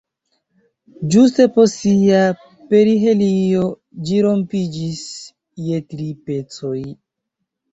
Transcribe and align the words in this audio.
Ĝuste 1.15 1.45
post 1.57 1.77
sia 1.81 2.21
perihelio 2.71 3.67
ĝi 4.09 4.19
rompiĝis 4.29 5.05
je 5.67 5.85
tri 5.93 6.09
pecoj. 6.31 6.77